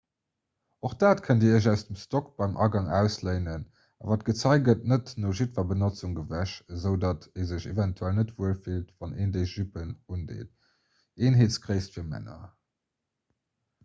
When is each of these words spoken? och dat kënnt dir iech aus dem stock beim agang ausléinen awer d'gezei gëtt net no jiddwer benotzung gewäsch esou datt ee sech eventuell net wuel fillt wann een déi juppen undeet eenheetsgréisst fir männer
och 0.87 0.93
dat 1.01 1.19
kënnt 1.25 1.41
dir 1.43 1.55
iech 1.57 1.65
aus 1.71 1.81
dem 1.89 1.97
stock 2.03 2.31
beim 2.41 2.55
agang 2.65 2.87
ausléinen 2.99 3.67
awer 4.05 4.21
d'gezei 4.23 4.55
gëtt 4.69 4.87
net 4.93 5.11
no 5.25 5.33
jiddwer 5.41 5.67
benotzung 5.73 6.17
gewäsch 6.21 6.55
esou 6.77 6.97
datt 7.05 7.29
ee 7.43 7.47
sech 7.51 7.69
eventuell 7.75 8.17
net 8.23 8.33
wuel 8.41 8.57
fillt 8.67 8.91
wann 9.03 9.15
een 9.25 9.37
déi 9.39 9.47
juppen 9.53 9.95
undeet 10.19 11.27
eenheetsgréisst 11.29 11.95
fir 11.99 12.09
männer 12.15 12.45